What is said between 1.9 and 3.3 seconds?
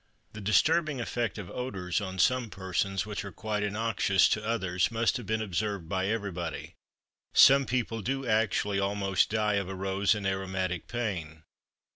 on some persons, which